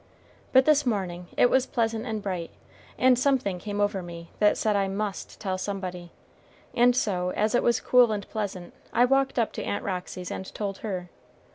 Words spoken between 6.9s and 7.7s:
so, as it